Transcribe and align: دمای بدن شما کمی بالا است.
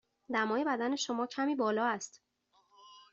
دمای 0.29 0.63
بدن 0.63 0.95
شما 0.95 1.27
کمی 1.27 1.55
بالا 1.55 1.85
است. 1.87 2.21